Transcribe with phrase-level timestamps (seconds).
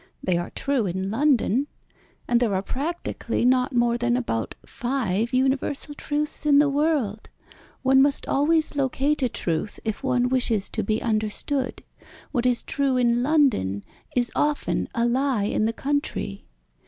[0.23, 1.67] They are true in London.
[2.27, 7.29] And there are practically not more than about five universal truths in the world.
[7.83, 11.83] One must always locate a truth if one wishes to be understood.
[12.31, 13.83] What is true in London
[14.15, 16.45] is often a lie in the country.